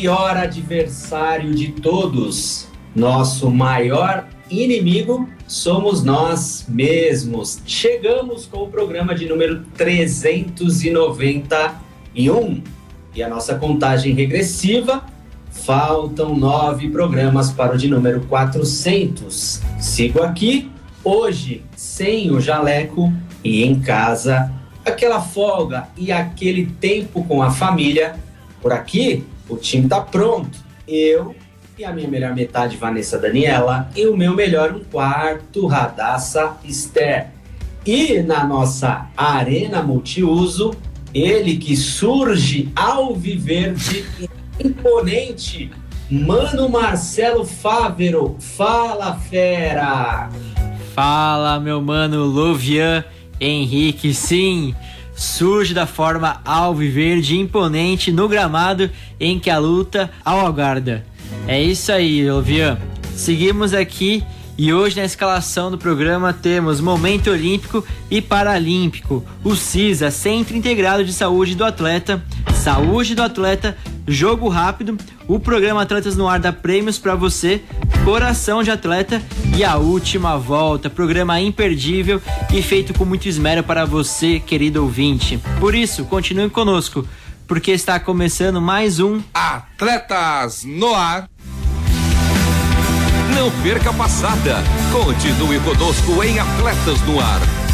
Pior 0.00 0.36
adversário 0.36 1.54
de 1.54 1.68
todos, 1.68 2.68
nosso 2.94 3.50
maior 3.50 4.28
inimigo, 4.50 5.26
somos 5.48 6.04
nós 6.04 6.66
mesmos. 6.68 7.62
Chegamos 7.64 8.44
com 8.44 8.64
o 8.64 8.68
programa 8.68 9.14
de 9.14 9.26
número 9.26 9.64
391 9.74 12.62
e 13.14 13.22
a 13.22 13.28
nossa 13.30 13.54
contagem 13.54 14.12
regressiva. 14.12 15.02
Faltam 15.50 16.36
nove 16.36 16.90
programas 16.90 17.50
para 17.50 17.74
o 17.74 17.78
de 17.78 17.88
número 17.88 18.20
400. 18.26 19.62
Sigo 19.80 20.22
aqui, 20.22 20.70
hoje, 21.02 21.64
sem 21.74 22.30
o 22.30 22.38
jaleco 22.38 23.10
e 23.42 23.64
em 23.64 23.80
casa. 23.80 24.52
Aquela 24.84 25.22
folga 25.22 25.88
e 25.96 26.12
aquele 26.12 26.66
tempo 26.66 27.24
com 27.24 27.42
a 27.42 27.50
família 27.50 28.16
por 28.60 28.74
aqui, 28.74 29.24
o 29.48 29.56
time 29.56 29.88
tá 29.88 30.00
pronto. 30.00 30.58
Eu 30.86 31.34
e 31.78 31.84
a 31.84 31.92
minha 31.92 32.08
melhor 32.08 32.34
metade, 32.34 32.76
Vanessa 32.76 33.18
Daniela, 33.18 33.90
e 33.94 34.06
o 34.06 34.16
meu 34.16 34.34
melhor 34.34 34.72
um 34.72 34.80
quarto, 34.80 35.66
Radassa 35.66 36.56
Esther. 36.64 37.28
E 37.84 38.22
na 38.22 38.44
nossa 38.44 39.08
arena 39.16 39.82
multiuso, 39.82 40.74
ele 41.12 41.56
que 41.56 41.76
surge 41.76 42.70
ao 42.74 43.14
viver 43.14 43.74
de 43.74 44.04
imponente, 44.58 45.70
Mano 46.10 46.68
Marcelo 46.68 47.44
Fávero. 47.44 48.36
Fala, 48.38 49.16
fera! 49.16 50.30
Fala, 50.94 51.60
meu 51.60 51.82
mano 51.82 52.24
Luvian 52.24 53.04
Henrique, 53.40 54.14
sim 54.14 54.74
surge 55.16 55.72
da 55.72 55.86
forma 55.86 56.40
alviverde 56.44 57.36
imponente 57.36 58.12
no 58.12 58.28
gramado 58.28 58.90
em 59.18 59.40
que 59.40 59.50
a 59.50 59.58
luta 59.58 60.10
ao 60.24 60.46
aguarda. 60.46 61.04
É 61.48 61.60
isso 61.60 61.90
aí, 61.90 62.30
Ovian. 62.30 62.78
Seguimos 63.16 63.72
aqui 63.72 64.22
e 64.58 64.72
hoje 64.72 64.96
na 64.96 65.04
escalação 65.04 65.70
do 65.70 65.78
programa 65.78 66.32
temos 66.32 66.80
Momento 66.80 67.30
Olímpico 67.30 67.84
e 68.10 68.22
Paralímpico, 68.22 69.24
o 69.42 69.54
CISA, 69.54 70.10
Centro 70.10 70.56
Integrado 70.56 71.04
de 71.04 71.12
Saúde 71.12 71.54
do 71.54 71.64
Atleta, 71.64 72.22
Saúde 72.54 73.14
do 73.14 73.22
Atleta, 73.22 73.76
Jogo 74.08 74.48
Rápido, 74.48 74.96
o 75.26 75.40
programa 75.40 75.82
Atletas 75.82 76.16
no 76.16 76.28
Ar 76.28 76.38
dá 76.38 76.52
prêmios 76.52 76.98
para 76.98 77.16
você, 77.16 77.62
Coração 78.04 78.62
de 78.62 78.70
Atleta 78.70 79.20
e 79.56 79.64
a 79.64 79.76
Última 79.76 80.38
Volta, 80.38 80.88
programa 80.88 81.40
imperdível 81.40 82.22
e 82.52 82.62
feito 82.62 82.94
com 82.94 83.04
muito 83.04 83.28
esmero 83.28 83.64
para 83.64 83.84
você, 83.84 84.38
querido 84.38 84.82
ouvinte. 84.82 85.40
Por 85.58 85.74
isso, 85.74 86.04
continue 86.04 86.48
conosco, 86.48 87.06
porque 87.48 87.72
está 87.72 87.98
começando 87.98 88.60
mais 88.60 89.00
um 89.00 89.20
Atletas 89.34 90.62
no 90.64 90.94
Ar. 90.94 91.28
Não 93.34 93.50
perca 93.62 93.90
a 93.90 93.92
passada. 93.92 94.62
Continue 94.92 95.58
conosco 95.60 96.22
em 96.22 96.38
Atletas 96.38 97.00
no 97.02 97.20
Ar. 97.20 97.65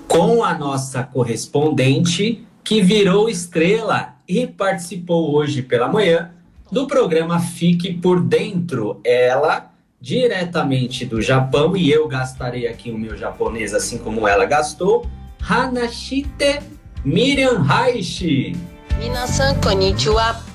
Com 0.06 0.44
a 0.44 0.54
nossa 0.56 1.02
correspondente, 1.02 2.44
que 2.62 2.82
virou 2.82 3.28
estrela 3.28 4.14
e 4.28 4.46
participou 4.46 5.34
hoje 5.34 5.62
pela 5.62 5.88
manhã 5.88 6.30
do 6.70 6.86
programa 6.86 7.40
Fique 7.40 7.92
por 7.92 8.20
Dentro. 8.20 9.00
Ela 9.04 9.69
diretamente 10.00 11.04
do 11.04 11.20
Japão, 11.20 11.76
e 11.76 11.90
eu 11.90 12.08
gastarei 12.08 12.66
aqui 12.66 12.90
o 12.90 12.98
meu 12.98 13.16
japonês 13.16 13.74
assim 13.74 13.98
como 13.98 14.26
ela 14.26 14.46
gastou, 14.46 15.06
Hanashite 15.46 16.60
Miriam 17.04 17.62
Raishi. 17.62 18.56
Minasan 18.98 19.54
konnichiwa. 19.60 20.49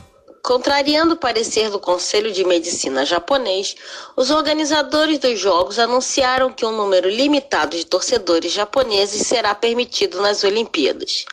Contrariando 0.45 1.15
o 1.15 1.17
parecer 1.17 1.71
do 1.71 1.79
Conselho 1.79 2.31
de 2.31 2.45
Medicina 2.45 3.03
japonês, 3.03 3.75
os 4.15 4.29
organizadores 4.29 5.17
dos 5.17 5.39
Jogos 5.39 5.79
anunciaram 5.79 6.53
que 6.53 6.63
um 6.63 6.71
número 6.71 7.09
limitado 7.09 7.75
de 7.75 7.83
torcedores 7.83 8.51
japoneses 8.51 9.25
será 9.25 9.55
permitido 9.55 10.21
nas 10.21 10.43
Olimpíadas. 10.43 11.25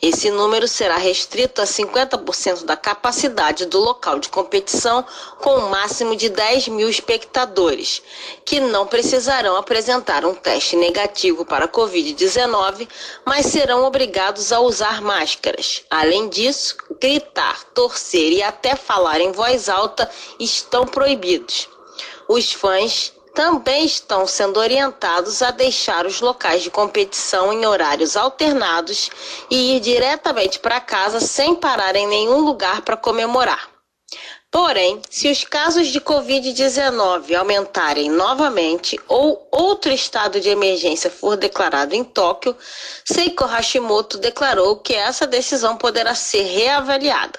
Esse 0.00 0.30
número 0.30 0.66
será 0.66 0.96
restrito 0.96 1.60
a 1.60 1.66
50% 1.66 2.64
da 2.64 2.74
capacidade 2.74 3.66
do 3.66 3.80
local 3.80 4.18
de 4.18 4.30
competição, 4.30 5.04
com 5.42 5.56
um 5.56 5.68
máximo 5.68 6.16
de 6.16 6.30
10 6.30 6.68
mil 6.68 6.88
espectadores, 6.88 8.00
que 8.46 8.60
não 8.60 8.86
precisarão 8.86 9.56
apresentar 9.56 10.24
um 10.24 10.34
teste 10.34 10.74
negativo 10.74 11.44
para 11.44 11.66
a 11.66 11.68
Covid-19, 11.68 12.88
mas 13.26 13.44
serão 13.44 13.84
obrigados 13.84 14.52
a 14.52 14.60
usar 14.60 15.02
máscaras. 15.02 15.82
Além 15.90 16.30
disso, 16.30 16.78
gritar, 17.00 17.64
torcer 17.74 18.32
e 18.32 18.42
até 18.42 18.76
falar 18.76 19.20
em 19.20 19.32
voz 19.32 19.68
alta 19.68 20.10
estão 20.38 20.86
proibidos. 20.86 21.68
Os 22.28 22.52
fãs 22.52 23.12
também 23.34 23.84
estão 23.84 24.26
sendo 24.26 24.58
orientados 24.60 25.42
a 25.42 25.50
deixar 25.50 26.06
os 26.06 26.20
locais 26.20 26.62
de 26.62 26.70
competição 26.70 27.52
em 27.52 27.66
horários 27.66 28.16
alternados 28.16 29.10
e 29.50 29.76
ir 29.76 29.80
diretamente 29.80 30.60
para 30.60 30.80
casa 30.80 31.20
sem 31.20 31.54
parar 31.54 31.96
em 31.96 32.06
nenhum 32.06 32.40
lugar 32.40 32.82
para 32.82 32.96
comemorar. 32.96 33.73
Porém, 34.54 35.02
se 35.10 35.28
os 35.28 35.42
casos 35.42 35.88
de 35.88 36.00
Covid-19 36.00 37.34
aumentarem 37.34 38.08
novamente 38.08 38.96
ou 39.08 39.48
outro 39.50 39.90
estado 39.90 40.40
de 40.40 40.48
emergência 40.48 41.10
for 41.10 41.36
declarado 41.36 41.92
em 41.92 42.04
Tóquio, 42.04 42.56
Seiko 43.04 43.44
Hashimoto 43.44 44.16
declarou 44.16 44.76
que 44.76 44.94
essa 44.94 45.26
decisão 45.26 45.76
poderá 45.76 46.14
ser 46.14 46.44
reavaliada. 46.44 47.36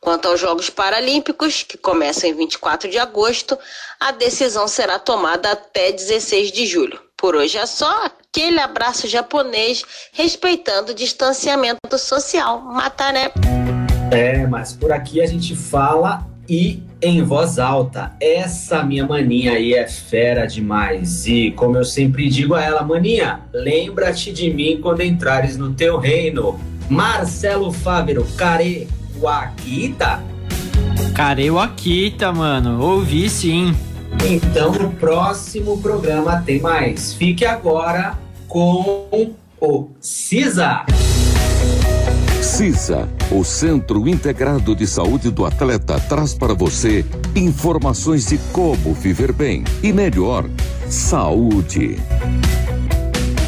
Quanto 0.00 0.26
aos 0.26 0.40
Jogos 0.40 0.70
Paralímpicos, 0.70 1.64
que 1.64 1.76
começam 1.76 2.30
em 2.30 2.34
24 2.34 2.88
de 2.88 2.98
agosto, 2.98 3.58
a 4.00 4.10
decisão 4.10 4.66
será 4.66 4.98
tomada 4.98 5.52
até 5.52 5.92
16 5.92 6.50
de 6.50 6.64
julho. 6.64 6.98
Por 7.14 7.36
hoje 7.36 7.58
é 7.58 7.66
só 7.66 8.06
aquele 8.06 8.58
abraço 8.58 9.06
japonês, 9.06 9.84
respeitando 10.12 10.92
o 10.92 10.94
distanciamento 10.94 11.98
social. 11.98 12.62
Mata, 12.62 13.12
né? 13.12 13.30
É, 14.10 14.46
mas 14.46 14.72
por 14.72 14.90
aqui 14.90 15.20
a 15.20 15.26
gente 15.26 15.54
fala 15.54 16.26
e 16.48 16.82
em 17.02 17.22
voz 17.22 17.58
alta. 17.58 18.12
Essa 18.20 18.82
minha 18.82 19.06
maninha 19.06 19.52
aí 19.52 19.74
é 19.74 19.86
fera 19.86 20.46
demais. 20.46 21.26
E 21.26 21.50
como 21.52 21.76
eu 21.76 21.84
sempre 21.84 22.28
digo 22.28 22.54
a 22.54 22.62
ela, 22.62 22.82
maninha, 22.82 23.40
lembra-te 23.52 24.32
de 24.32 24.52
mim 24.52 24.78
quando 24.80 25.02
entrares 25.02 25.56
no 25.56 25.72
teu 25.72 25.98
reino. 25.98 26.58
Marcelo 26.88 27.70
Fávero, 27.70 28.26
Care 28.36 28.88
Wakita? 29.18 30.22
Care 31.14 31.50
Wakita, 31.50 32.32
mano. 32.32 32.80
Ouvi 32.80 33.28
sim. 33.28 33.74
Então 34.24 34.72
no 34.72 34.90
próximo 34.90 35.78
programa 35.78 36.42
tem 36.44 36.60
mais. 36.60 37.12
Fique 37.12 37.44
agora 37.44 38.18
com 38.48 39.34
o 39.60 39.90
CISA. 40.00 40.86
CISA, 42.58 43.08
o 43.30 43.44
Centro 43.44 44.08
Integrado 44.08 44.74
de 44.74 44.84
Saúde 44.84 45.30
do 45.30 45.46
Atleta, 45.46 46.00
traz 46.00 46.34
para 46.34 46.54
você 46.54 47.06
informações 47.36 48.26
de 48.26 48.36
como 48.52 48.92
viver 48.94 49.30
bem 49.30 49.62
e 49.80 49.92
melhor. 49.92 50.44
Saúde. 50.88 51.98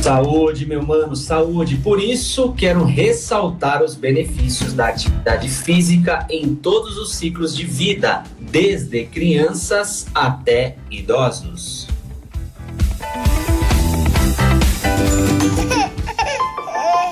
Saúde, 0.00 0.64
meu 0.64 0.86
mano, 0.86 1.16
saúde. 1.16 1.78
Por 1.78 2.00
isso, 2.00 2.52
quero 2.52 2.84
ressaltar 2.84 3.82
os 3.82 3.96
benefícios 3.96 4.74
da 4.74 4.90
atividade 4.90 5.48
física 5.48 6.24
em 6.30 6.54
todos 6.54 6.96
os 6.96 7.12
ciclos 7.16 7.56
de 7.56 7.66
vida, 7.66 8.22
desde 8.38 9.06
crianças 9.06 10.06
até 10.14 10.76
idosos. 10.88 11.89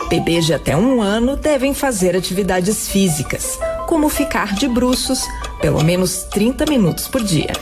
Bebês 0.08 0.46
de 0.46 0.54
até 0.54 0.74
um 0.74 1.02
ano 1.02 1.36
devem 1.36 1.74
fazer 1.74 2.16
atividades 2.16 2.88
físicas, 2.88 3.58
como 3.86 4.08
ficar 4.08 4.54
de 4.54 4.66
bruços 4.66 5.22
pelo 5.60 5.84
menos 5.84 6.22
30 6.30 6.64
minutos 6.64 7.06
por 7.06 7.22
dia. 7.22 7.52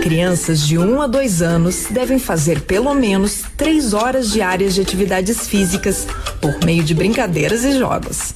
Crianças 0.00 0.60
de 0.60 0.78
1 0.78 1.02
a 1.02 1.06
2 1.08 1.42
anos 1.42 1.86
devem 1.90 2.20
fazer 2.20 2.60
pelo 2.60 2.94
menos 2.94 3.42
3 3.56 3.92
horas 3.92 4.30
diárias 4.30 4.74
de 4.74 4.80
atividades 4.80 5.48
físicas 5.48 6.06
por 6.40 6.64
meio 6.64 6.84
de 6.84 6.94
brincadeiras 6.94 7.64
e 7.64 7.76
jogos. 7.76 8.32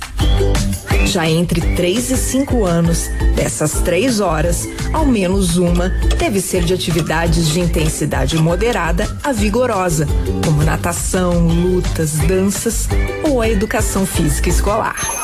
Já 1.06 1.28
entre 1.28 1.60
3 1.76 2.10
e 2.10 2.16
5 2.16 2.64
anos, 2.64 3.08
dessas 3.36 3.74
3 3.82 4.20
horas, 4.20 4.68
ao 4.92 5.06
menos 5.06 5.56
uma 5.56 5.90
deve 6.18 6.40
ser 6.40 6.64
de 6.64 6.74
atividades 6.74 7.48
de 7.48 7.60
intensidade 7.60 8.36
moderada 8.36 9.06
a 9.22 9.32
vigorosa, 9.32 10.08
como 10.44 10.62
natação, 10.62 11.46
lutas, 11.46 12.12
danças 12.12 12.88
ou 13.28 13.40
a 13.40 13.48
educação 13.48 14.04
física 14.04 14.48
escolar. 14.48 15.23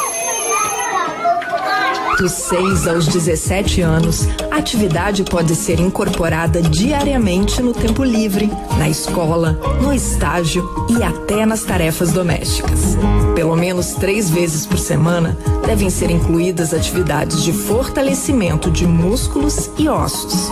Dos 2.20 2.32
6 2.32 2.86
aos 2.86 3.06
17 3.06 3.80
anos, 3.80 4.28
a 4.50 4.56
atividade 4.56 5.24
pode 5.24 5.56
ser 5.56 5.80
incorporada 5.80 6.60
diariamente 6.60 7.62
no 7.62 7.72
tempo 7.72 8.04
livre, 8.04 8.50
na 8.76 8.90
escola, 8.90 9.58
no 9.80 9.90
estágio 9.90 10.62
e 10.90 11.02
até 11.02 11.46
nas 11.46 11.62
tarefas 11.62 12.12
domésticas. 12.12 12.98
Pelo 13.34 13.56
menos 13.56 13.94
três 13.94 14.28
vezes 14.28 14.66
por 14.66 14.78
semana 14.78 15.34
devem 15.64 15.88
ser 15.88 16.10
incluídas 16.10 16.74
atividades 16.74 17.42
de 17.42 17.54
fortalecimento 17.54 18.70
de 18.70 18.86
músculos 18.86 19.70
e 19.78 19.88
ossos. 19.88 20.50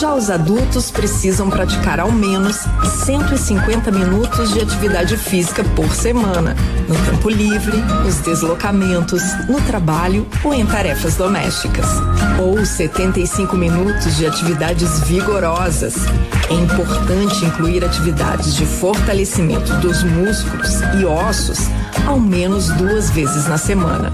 Já 0.00 0.14
os 0.14 0.30
adultos 0.30 0.90
precisam 0.90 1.50
praticar 1.50 2.00
ao 2.00 2.10
menos 2.10 2.56
150 3.04 3.90
minutos 3.90 4.50
de 4.50 4.58
atividade 4.58 5.14
física 5.14 5.62
por 5.76 5.94
semana, 5.94 6.56
no 6.88 6.94
tempo 7.04 7.28
livre, 7.28 7.76
nos 8.02 8.16
deslocamentos, 8.20 9.22
no 9.46 9.60
trabalho 9.60 10.26
ou 10.42 10.54
em 10.54 10.64
tarefas 10.64 11.16
domésticas. 11.16 11.84
Ou 12.40 12.64
75 12.64 13.54
minutos 13.58 14.16
de 14.16 14.24
atividades 14.24 15.00
vigorosas. 15.00 15.96
É 16.48 16.54
importante 16.54 17.44
incluir 17.44 17.84
atividades 17.84 18.54
de 18.54 18.64
fortalecimento 18.64 19.74
dos 19.80 20.02
músculos 20.02 20.80
e 20.98 21.04
ossos 21.04 21.58
ao 22.06 22.18
menos 22.18 22.68
duas 22.68 23.10
vezes 23.10 23.46
na 23.46 23.58
semana. 23.58 24.10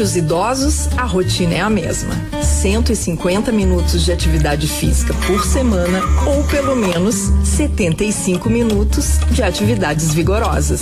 Para 0.00 0.06
os 0.06 0.16
idosos, 0.16 0.88
a 0.96 1.04
rotina 1.04 1.56
é 1.56 1.60
a 1.60 1.68
mesma: 1.68 2.14
150 2.42 3.52
minutos 3.52 4.02
de 4.02 4.10
atividade 4.10 4.66
física 4.66 5.12
por 5.26 5.44
semana 5.44 6.00
ou 6.26 6.42
pelo 6.44 6.74
menos 6.74 7.14
75 7.44 8.48
minutos 8.48 9.18
de 9.30 9.42
atividades 9.42 10.14
vigorosas. 10.14 10.80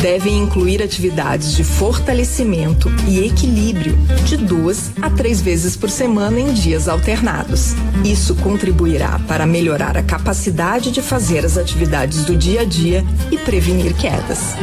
Devem 0.00 0.38
incluir 0.38 0.82
atividades 0.82 1.52
de 1.52 1.64
fortalecimento 1.64 2.90
e 3.08 3.26
equilíbrio 3.26 3.96
de 4.24 4.36
duas 4.36 4.92
a 5.00 5.10
três 5.10 5.40
vezes 5.40 5.76
por 5.76 5.90
semana 5.90 6.38
em 6.38 6.52
dias 6.52 6.88
alternados. 6.88 7.74
Isso 8.04 8.34
contribuirá 8.36 9.20
para 9.26 9.46
melhorar 9.46 9.96
a 9.96 10.02
capacidade 10.02 10.90
de 10.90 11.02
fazer 11.02 11.44
as 11.44 11.56
atividades 11.56 12.24
do 12.24 12.36
dia 12.36 12.60
a 12.60 12.64
dia 12.64 13.04
e 13.30 13.38
prevenir 13.38 13.94
quedas. 13.94 14.54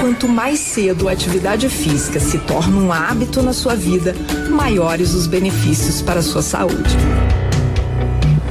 Quanto 0.00 0.28
mais 0.28 0.60
cedo 0.60 1.08
a 1.08 1.12
atividade 1.12 1.68
física 1.68 2.20
se 2.20 2.38
torna 2.38 2.76
um 2.76 2.92
hábito 2.92 3.42
na 3.42 3.52
sua 3.52 3.74
vida, 3.74 4.14
maiores 4.50 5.14
os 5.14 5.26
benefícios 5.26 6.02
para 6.02 6.20
a 6.20 6.22
sua 6.22 6.42
saúde. 6.42 6.96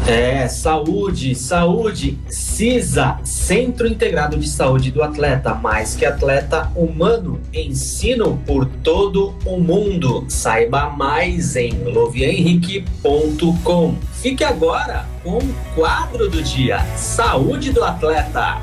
É, 0.07 0.47
saúde, 0.47 1.33
saúde, 1.33 2.19
CISA, 2.29 3.17
Centro 3.23 3.87
Integrado 3.87 4.37
de 4.37 4.47
Saúde 4.47 4.91
do 4.91 5.01
Atleta, 5.01 5.55
mais 5.55 5.95
que 5.95 6.05
atleta 6.05 6.71
humano, 6.75 7.41
ensino 7.51 8.39
por 8.45 8.67
todo 8.83 9.33
o 9.43 9.59
mundo. 9.59 10.23
Saiba 10.29 10.91
mais 10.91 11.55
em 11.55 11.71
lovianhenrique.com. 11.85 13.95
Fique 14.21 14.43
agora 14.43 15.07
com 15.23 15.39
o 15.39 15.55
quadro 15.73 16.29
do 16.29 16.43
dia, 16.43 16.85
Saúde 16.95 17.71
do 17.71 17.83
Atleta. 17.83 18.61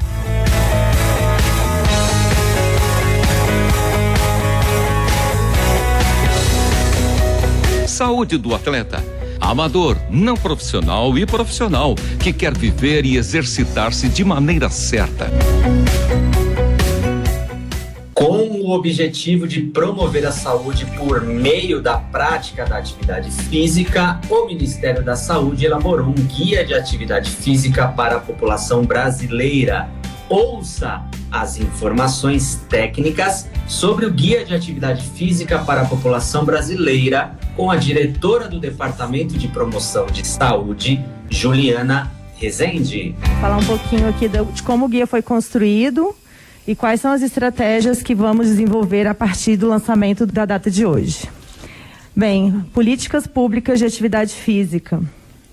Saúde 7.89 8.39
do 8.39 8.55
atleta. 8.55 9.22
Amador, 9.43 9.97
não 10.09 10.37
profissional 10.37 11.19
e 11.19 11.27
profissional 11.27 11.97
que 12.21 12.33
quer 12.33 12.57
viver 12.57 13.05
e 13.05 13.17
exercitar-se 13.17 14.09
de 14.09 14.25
maneira 14.25 14.71
certa. 14.71 15.27
Com 18.15 18.37
o 18.37 18.71
objetivo 18.71 19.49
de 19.49 19.63
promover 19.63 20.25
a 20.25 20.31
saúde 20.31 20.87
por 20.97 21.23
meio 21.23 21.83
da 21.83 21.99
prática 21.99 22.65
da 22.65 22.79
atividade 22.79 23.33
física, 23.33 24.21
o 24.31 24.47
Ministério 24.47 25.03
da 25.03 25.17
Saúde 25.17 25.67
elaborou 25.67 26.07
um 26.07 26.15
guia 26.15 26.65
de 26.65 26.73
atividade 26.73 27.29
física 27.29 27.89
para 27.89 28.17
a 28.17 28.21
população 28.21 28.85
brasileira. 28.85 29.91
Ouça 30.33 31.05
as 31.31 31.59
informações 31.59 32.65
técnicas 32.71 33.47
sobre 33.69 34.07
o 34.07 34.11
Guia 34.11 34.47
de 34.47 34.55
Atividade 34.55 35.07
Física 35.11 35.59
para 35.59 35.83
a 35.83 35.85
População 35.85 36.43
Brasileira 36.43 37.37
com 37.55 37.71
a 37.71 37.77
diretora 37.77 38.49
do 38.49 38.59
Departamento 38.59 39.37
de 39.37 39.47
Promoção 39.49 40.07
de 40.07 40.27
Saúde, 40.27 41.05
Juliana 41.29 42.11
Rezende. 42.37 43.15
Falar 43.43 43.59
um 43.59 43.67
pouquinho 43.67 44.09
aqui 44.09 44.27
de 44.27 44.63
como 44.63 44.87
o 44.87 44.89
guia 44.89 45.07
foi 45.07 45.21
construído 45.21 46.17
e 46.67 46.75
quais 46.75 47.03
são 47.03 47.13
as 47.13 47.21
estratégias 47.21 48.03
que 48.03 48.15
vamos 48.15 48.47
desenvolver 48.47 49.07
a 49.07 49.13
partir 49.13 49.59
do 49.59 49.69
lançamento 49.69 50.25
da 50.25 50.47
data 50.47 50.71
de 50.71 50.87
hoje. 50.87 51.29
Bem, 52.17 52.65
políticas 52.73 53.27
públicas 53.27 53.79
de 53.79 53.85
atividade 53.85 54.33
física. 54.33 54.99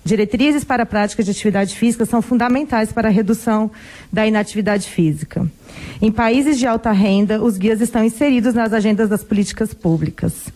Diretrizes 0.04 0.64
para 0.64 0.84
a 0.84 0.86
prática 0.86 1.24
de 1.24 1.32
atividade 1.32 1.76
física 1.76 2.06
são 2.06 2.22
fundamentais 2.22 2.92
para 2.92 3.10
a 3.10 3.12
redução 3.12 3.70
da 4.12 4.26
inatividade 4.26 4.90
física. 4.90 5.46
Em 6.02 6.12
países 6.12 6.58
de 6.58 6.66
alta 6.66 6.92
renda, 6.92 7.42
os 7.42 7.58
guias 7.58 7.82
estão 7.82 8.04
inseridos 8.04 8.54
nas 8.54 8.74
agendas 8.74 9.10
das 9.10 9.24
políticas 9.24 9.74
públicas. 9.74 10.48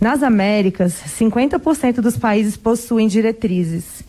Nas 0.00 0.22
Américas, 0.22 0.94
50% 1.18 2.00
dos 2.00 2.16
países 2.16 2.56
possuem 2.56 3.06
diretrizes. 3.06 4.02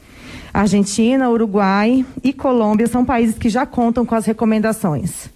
Argentina, 0.54 1.30
Uruguai 1.30 2.06
e 2.24 2.34
Colômbia 2.34 2.88
são 2.88 3.06
países 3.06 3.38
que 3.38 3.50
já 3.50 3.66
contam 3.66 4.06
com 4.06 4.16
as 4.16 4.26
recomendações. 4.26 5.30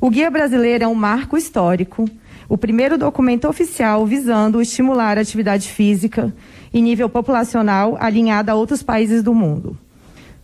O 0.00 0.10
Guia 0.10 0.30
Brasileiro 0.30 0.84
é 0.84 0.88
um 0.88 0.94
marco 0.94 1.36
histórico, 1.36 2.08
o 2.48 2.58
primeiro 2.58 2.98
documento 2.98 3.48
oficial 3.48 4.04
visando 4.04 4.60
estimular 4.60 5.16
a 5.16 5.22
atividade 5.22 5.68
física 5.68 6.32
em 6.72 6.82
nível 6.82 7.08
populacional 7.08 7.96
alinhada 8.00 8.52
a 8.52 8.54
outros 8.54 8.82
países 8.82 9.22
do 9.22 9.34
mundo. 9.34 9.76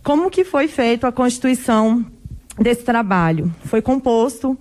Como 0.03 0.29
que 0.29 0.43
foi 0.43 0.67
feito 0.67 1.05
a 1.05 1.11
constituição 1.11 2.05
desse 2.57 2.83
trabalho? 2.83 3.53
Foi 3.65 3.81
composto 3.81 4.57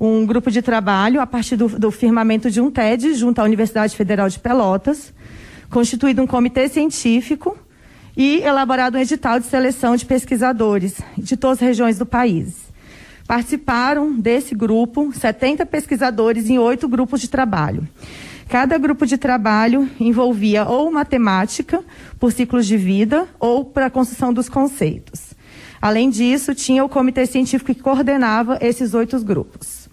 um 0.00 0.24
grupo 0.24 0.50
de 0.50 0.62
trabalho 0.62 1.20
a 1.20 1.26
partir 1.26 1.56
do, 1.56 1.68
do 1.68 1.90
firmamento 1.90 2.50
de 2.50 2.60
um 2.60 2.70
TED 2.70 3.14
junto 3.14 3.40
à 3.40 3.44
Universidade 3.44 3.94
Federal 3.94 4.28
de 4.28 4.38
Pelotas, 4.38 5.12
constituído 5.70 6.22
um 6.22 6.26
comitê 6.26 6.68
científico 6.68 7.56
e 8.16 8.38
elaborado 8.38 8.96
um 8.96 9.00
edital 9.00 9.38
de 9.38 9.46
seleção 9.46 9.94
de 9.94 10.06
pesquisadores 10.06 11.00
de 11.16 11.36
todas 11.36 11.58
as 11.58 11.68
regiões 11.68 11.98
do 11.98 12.06
país. 12.06 12.70
Participaram 13.26 14.12
desse 14.18 14.54
grupo 14.54 15.12
70 15.12 15.64
pesquisadores 15.66 16.48
em 16.50 16.58
oito 16.58 16.88
grupos 16.88 17.20
de 17.20 17.28
trabalho. 17.28 17.86
Cada 18.50 18.76
grupo 18.78 19.06
de 19.06 19.16
trabalho 19.16 19.88
envolvia 20.00 20.64
ou 20.64 20.90
matemática, 20.90 21.84
por 22.18 22.32
ciclos 22.32 22.66
de 22.66 22.76
vida, 22.76 23.28
ou 23.38 23.64
para 23.64 23.86
a 23.86 23.90
construção 23.90 24.32
dos 24.32 24.48
conceitos. 24.48 25.34
Além 25.80 26.10
disso, 26.10 26.52
tinha 26.52 26.84
o 26.84 26.88
comitê 26.88 27.26
científico 27.26 27.72
que 27.72 27.80
coordenava 27.80 28.58
esses 28.60 28.92
oito 28.92 29.18
grupos. 29.24 29.88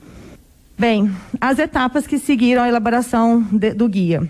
Bem, 0.76 1.16
as 1.40 1.60
etapas 1.60 2.08
que 2.08 2.18
seguiram 2.18 2.64
a 2.64 2.68
elaboração 2.68 3.48
de, 3.52 3.76
do 3.76 3.88
guia. 3.88 4.28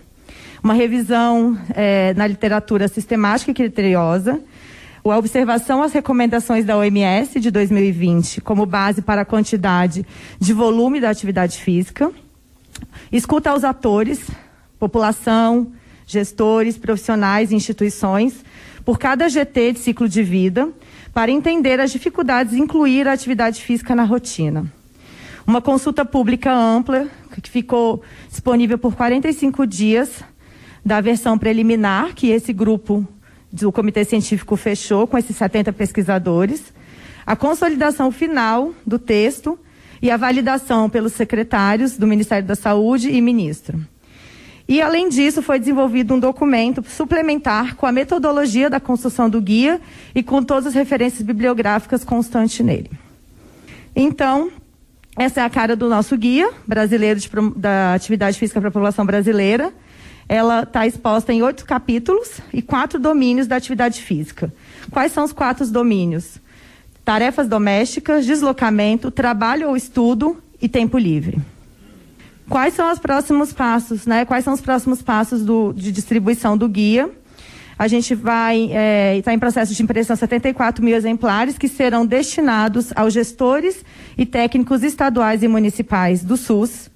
Uma 0.61 0.73
revisão 0.73 1.57
é, 1.73 2.13
na 2.15 2.27
literatura 2.27 2.89
sistemática 2.89 3.51
e 3.51 3.53
criteriosa, 3.53 4.41
a 5.05 5.17
observação 5.17 5.81
às 5.81 5.93
recomendações 5.93 6.65
da 6.65 6.75
OMS 6.75 7.39
de 7.39 7.49
2020 7.49 8.41
como 8.41 8.65
base 8.65 9.01
para 9.01 9.21
a 9.21 9.25
quantidade 9.25 10.05
de 10.37 10.51
volume 10.51 10.99
da 10.99 11.09
atividade 11.09 11.59
física, 11.59 12.11
escuta 13.11 13.51
aos 13.51 13.63
atores, 13.63 14.29
população, 14.79 15.71
gestores, 16.05 16.77
profissionais 16.77 17.51
e 17.51 17.55
instituições, 17.55 18.43
por 18.85 18.97
cada 18.97 19.27
GT 19.27 19.73
de 19.73 19.79
ciclo 19.79 20.07
de 20.07 20.23
vida, 20.23 20.69
para 21.13 21.31
entender 21.31 21.79
as 21.79 21.91
dificuldades 21.91 22.53
de 22.53 22.59
incluir 22.59 23.07
a 23.07 23.13
atividade 23.13 23.61
física 23.61 23.95
na 23.95 24.03
rotina. 24.03 24.71
Uma 25.45 25.61
consulta 25.61 26.05
pública 26.05 26.53
ampla, 26.53 27.07
que 27.41 27.49
ficou 27.49 28.01
disponível 28.29 28.77
por 28.77 28.95
45 28.95 29.65
dias, 29.67 30.23
da 30.85 31.01
versão 31.01 31.37
preliminar, 31.37 32.13
que 32.15 32.29
esse 32.29 32.53
grupo 32.53 33.05
do 33.51 33.71
Comitê 33.71 34.05
Científico 34.05 34.55
fechou 34.55 35.07
com 35.07 35.17
esses 35.17 35.35
70 35.35 35.73
pesquisadores, 35.73 36.73
a 37.25 37.35
consolidação 37.35 38.11
final 38.11 38.73
do 38.85 38.97
texto 38.97 39.59
e 40.01 40.11
a 40.11 40.17
validação 40.17 40.89
pelos 40.89 41.13
secretários 41.13 41.97
do 41.97 42.07
Ministério 42.07 42.47
da 42.47 42.55
Saúde 42.55 43.09
e 43.09 43.21
ministro. 43.21 43.79
E, 44.67 44.81
além 44.81 45.07
disso, 45.07 45.41
foi 45.41 45.59
desenvolvido 45.59 46.13
um 46.13 46.19
documento 46.19 46.83
suplementar 46.87 47.75
com 47.75 47.85
a 47.85 47.91
metodologia 47.91 48.69
da 48.69 48.79
construção 48.79 49.29
do 49.29 49.41
guia 49.41 49.79
e 50.13 50.21
com 50.21 50.43
todas 50.43 50.67
as 50.67 50.73
referências 50.73 51.21
bibliográficas 51.21 52.03
constantes 52.03 52.59
nele. 52.65 52.91
Então, 53.95 54.51
essa 55.17 55.41
é 55.41 55.43
a 55.43 55.49
cara 55.49 55.75
do 55.75 55.87
nosso 55.87 56.17
guia 56.17 56.49
brasileiro 56.67 57.19
de, 57.19 57.29
da 57.55 57.93
atividade 57.93 58.37
física 58.37 58.59
para 58.59 58.69
a 58.69 58.71
população 58.71 59.05
brasileira 59.05 59.71
ela 60.29 60.63
está 60.63 60.85
exposta 60.85 61.31
em 61.31 61.41
oito 61.41 61.65
capítulos 61.65 62.41
e 62.53 62.61
quatro 62.61 62.99
domínios 62.99 63.47
da 63.47 63.55
atividade 63.55 64.01
física. 64.01 64.53
Quais 64.91 65.11
são 65.11 65.23
os 65.23 65.31
quatro 65.31 65.65
domínios? 65.67 66.39
Tarefas 67.07 67.47
domésticas, 67.47 68.25
deslocamento, 68.25 69.09
trabalho 69.09 69.69
ou 69.69 69.77
estudo 69.77 70.43
e 70.61 70.67
tempo 70.67 70.97
livre. 70.97 71.39
Quais 72.49 72.73
são 72.73 72.91
os 72.91 72.99
próximos 72.99 73.53
passos, 73.53 74.05
né? 74.05 74.25
Quais 74.25 74.43
são 74.43 74.53
os 74.53 74.59
próximos 74.59 75.01
passos 75.01 75.41
do, 75.41 75.71
de 75.71 75.89
distribuição 75.89 76.57
do 76.57 76.67
guia? 76.67 77.09
A 77.79 77.87
gente 77.87 78.13
vai 78.13 78.59
estar 78.59 78.77
é, 78.77 79.21
tá 79.21 79.33
em 79.33 79.39
processo 79.39 79.73
de 79.73 79.81
impressão 79.81 80.17
74 80.17 80.83
mil 80.83 80.97
exemplares 80.97 81.57
que 81.57 81.69
serão 81.69 82.05
destinados 82.05 82.91
aos 82.93 83.13
gestores 83.13 83.85
e 84.17 84.25
técnicos 84.25 84.83
estaduais 84.83 85.43
e 85.43 85.47
municipais 85.47 86.25
do 86.25 86.35
SUS, 86.35 86.91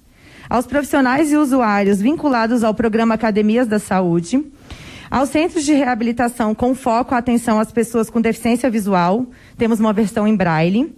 aos 0.46 0.66
profissionais 0.66 1.32
e 1.32 1.38
usuários 1.38 2.02
vinculados 2.02 2.62
ao 2.62 2.74
programa 2.74 3.14
Academias 3.14 3.66
da 3.66 3.78
Saúde, 3.78 4.44
aos 5.12 5.28
centros 5.28 5.62
de 5.62 5.74
reabilitação 5.74 6.54
com 6.54 6.74
foco 6.74 7.14
a 7.14 7.18
atenção 7.18 7.60
às 7.60 7.70
pessoas 7.70 8.08
com 8.08 8.18
deficiência 8.18 8.70
visual, 8.70 9.26
temos 9.58 9.78
uma 9.78 9.92
versão 9.92 10.26
em 10.26 10.34
braille, 10.34 10.90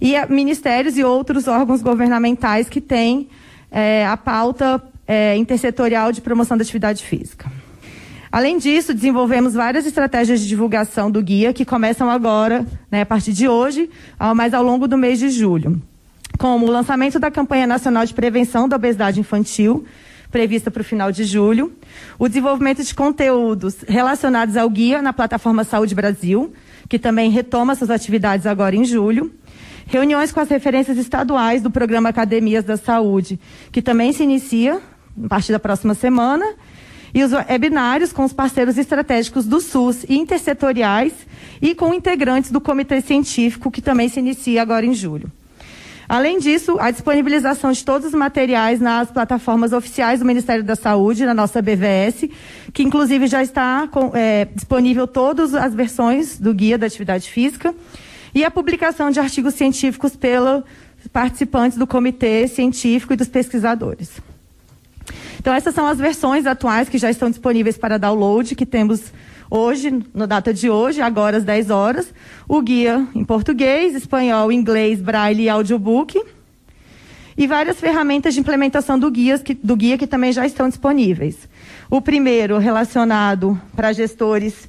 e 0.00 0.16
a 0.16 0.26
ministérios 0.26 0.96
e 0.96 1.04
outros 1.04 1.46
órgãos 1.46 1.82
governamentais 1.82 2.70
que 2.70 2.80
têm 2.80 3.28
é, 3.70 4.06
a 4.06 4.16
pauta 4.16 4.82
é, 5.06 5.36
intersetorial 5.36 6.10
de 6.10 6.22
promoção 6.22 6.56
da 6.56 6.62
atividade 6.62 7.04
física. 7.04 7.52
Além 8.32 8.56
disso, 8.56 8.94
desenvolvemos 8.94 9.52
várias 9.52 9.84
estratégias 9.84 10.40
de 10.40 10.48
divulgação 10.48 11.10
do 11.10 11.22
guia 11.22 11.52
que 11.52 11.66
começam 11.66 12.08
agora, 12.08 12.64
né, 12.90 13.02
a 13.02 13.06
partir 13.06 13.34
de 13.34 13.46
hoje, 13.46 13.90
ao, 14.18 14.34
mais 14.34 14.54
ao 14.54 14.62
longo 14.62 14.88
do 14.88 14.96
mês 14.96 15.18
de 15.18 15.28
julho 15.28 15.82
como 16.38 16.66
o 16.66 16.70
lançamento 16.70 17.18
da 17.18 17.30
campanha 17.30 17.66
nacional 17.66 18.06
de 18.06 18.14
prevenção 18.14 18.66
da 18.66 18.76
obesidade 18.76 19.20
infantil, 19.20 19.84
prevista 20.30 20.70
para 20.70 20.80
o 20.80 20.84
final 20.84 21.10
de 21.10 21.24
julho, 21.24 21.72
o 22.18 22.28
desenvolvimento 22.28 22.82
de 22.82 22.94
conteúdos 22.94 23.76
relacionados 23.86 24.56
ao 24.56 24.70
guia 24.70 25.02
na 25.02 25.12
plataforma 25.12 25.64
Saúde 25.64 25.94
Brasil, 25.94 26.52
que 26.88 26.98
também 26.98 27.30
retoma 27.30 27.74
suas 27.74 27.90
atividades 27.90 28.46
agora 28.46 28.76
em 28.76 28.84
julho, 28.84 29.32
reuniões 29.86 30.32
com 30.32 30.40
as 30.40 30.48
referências 30.48 30.96
estaduais 30.96 31.62
do 31.62 31.70
programa 31.70 32.08
Academias 32.08 32.64
da 32.64 32.76
Saúde, 32.76 33.38
que 33.72 33.82
também 33.82 34.12
se 34.12 34.22
inicia 34.22 34.80
a 35.24 35.28
partir 35.28 35.52
da 35.52 35.58
próxima 35.58 35.94
semana, 35.94 36.44
e 37.12 37.24
os 37.24 37.32
webinários 37.32 38.12
com 38.12 38.24
os 38.24 38.32
parceiros 38.32 38.78
estratégicos 38.78 39.44
do 39.44 39.60
SUS 39.60 40.04
e 40.08 40.16
intersetoriais 40.16 41.12
e 41.60 41.74
com 41.74 41.92
integrantes 41.92 42.52
do 42.52 42.60
comitê 42.60 43.00
científico, 43.00 43.70
que 43.70 43.82
também 43.82 44.08
se 44.08 44.20
inicia 44.20 44.62
agora 44.62 44.86
em 44.86 44.94
julho. 44.94 45.30
Além 46.10 46.40
disso, 46.40 46.76
a 46.80 46.90
disponibilização 46.90 47.70
de 47.70 47.84
todos 47.84 48.08
os 48.08 48.14
materiais 48.14 48.80
nas 48.80 49.08
plataformas 49.12 49.72
oficiais 49.72 50.18
do 50.18 50.26
Ministério 50.26 50.64
da 50.64 50.74
Saúde, 50.74 51.24
na 51.24 51.32
nossa 51.32 51.62
BVS, 51.62 52.28
que 52.72 52.82
inclusive 52.82 53.28
já 53.28 53.44
está 53.44 53.86
com, 53.86 54.10
é, 54.12 54.46
disponível 54.46 55.06
todas 55.06 55.54
as 55.54 55.72
versões 55.72 56.36
do 56.36 56.52
Guia 56.52 56.76
da 56.76 56.88
Atividade 56.88 57.30
Física, 57.30 57.72
e 58.34 58.44
a 58.44 58.50
publicação 58.50 59.08
de 59.12 59.20
artigos 59.20 59.54
científicos 59.54 60.16
pelos 60.16 60.64
participantes 61.12 61.78
do 61.78 61.86
comitê 61.86 62.48
científico 62.48 63.12
e 63.12 63.16
dos 63.16 63.28
pesquisadores. 63.28 64.10
Então, 65.38 65.54
essas 65.54 65.72
são 65.72 65.86
as 65.86 65.98
versões 65.98 66.44
atuais 66.44 66.88
que 66.88 66.98
já 66.98 67.08
estão 67.08 67.30
disponíveis 67.30 67.78
para 67.78 68.00
download, 68.00 68.56
que 68.56 68.66
temos 68.66 69.00
hoje, 69.50 70.02
na 70.14 70.26
data 70.26 70.54
de 70.54 70.70
hoje, 70.70 71.02
agora 71.02 71.36
às 71.36 71.44
10 71.44 71.70
horas, 71.70 72.14
o 72.48 72.62
guia 72.62 73.06
em 73.14 73.24
português, 73.24 73.94
espanhol, 73.94 74.52
inglês, 74.52 75.00
braille 75.02 75.44
e 75.44 75.48
audiobook. 75.48 76.22
E 77.36 77.46
várias 77.46 77.80
ferramentas 77.80 78.34
de 78.34 78.40
implementação 78.40 78.98
do, 78.98 79.10
guias, 79.10 79.42
que, 79.42 79.54
do 79.54 79.74
guia 79.74 79.98
que 79.98 80.06
também 80.06 80.32
já 80.32 80.46
estão 80.46 80.68
disponíveis. 80.68 81.48
O 81.90 82.00
primeiro 82.00 82.58
relacionado 82.58 83.60
para 83.74 83.92
gestores 83.92 84.68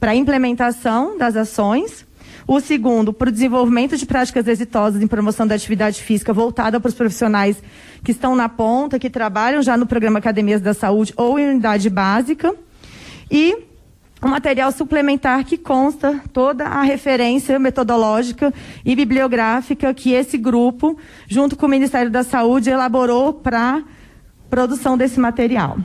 para 0.00 0.12
a 0.12 0.14
implementação 0.14 1.16
das 1.16 1.36
ações. 1.36 2.06
O 2.46 2.60
segundo, 2.60 3.12
para 3.12 3.28
o 3.28 3.32
desenvolvimento 3.32 3.96
de 3.96 4.06
práticas 4.06 4.48
exitosas 4.48 5.02
em 5.02 5.06
promoção 5.06 5.46
da 5.46 5.54
atividade 5.54 6.02
física 6.02 6.32
voltada 6.32 6.80
para 6.80 6.88
os 6.88 6.94
profissionais 6.94 7.62
que 8.02 8.10
estão 8.10 8.34
na 8.34 8.48
ponta, 8.48 8.98
que 8.98 9.10
trabalham 9.10 9.62
já 9.62 9.76
no 9.76 9.86
programa 9.86 10.18
Academias 10.18 10.60
da 10.60 10.72
Saúde 10.72 11.12
ou 11.16 11.38
em 11.38 11.50
unidade 11.50 11.90
básica. 11.90 12.54
E 13.30 13.67
um 14.22 14.28
material 14.28 14.72
suplementar 14.72 15.44
que 15.44 15.56
consta 15.56 16.20
toda 16.32 16.64
a 16.64 16.82
referência 16.82 17.58
metodológica 17.58 18.52
e 18.84 18.96
bibliográfica 18.96 19.94
que 19.94 20.12
esse 20.12 20.36
grupo, 20.36 20.98
junto 21.28 21.56
com 21.56 21.66
o 21.66 21.68
Ministério 21.68 22.10
da 22.10 22.22
Saúde, 22.22 22.70
elaborou 22.70 23.32
para 23.32 23.82
produção 24.50 24.96
desse 24.96 25.20
material. 25.20 25.78